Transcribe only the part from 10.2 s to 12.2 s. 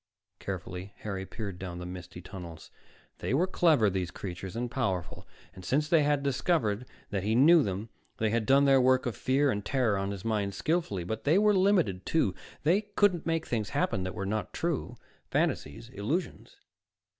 mind skillfully. But they were limited,